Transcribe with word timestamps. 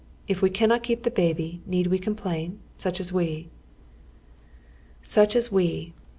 If 0.27 0.41
we 0.41 0.49
cannot 0.49 0.81
keep 0.81 1.03
the 1.03 1.11
baby, 1.11 1.61
need 1.67 1.85
we 1.85 1.99
complain— 1.99 2.57
such 2.79 2.99
as 2.99 3.11
\vc?" 3.11 3.49
Such 5.03 5.35
as 5.35 5.51
we 5.51 5.93